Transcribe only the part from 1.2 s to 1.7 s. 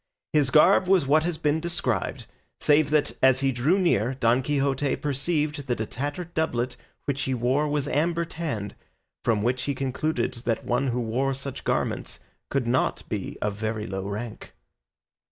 has been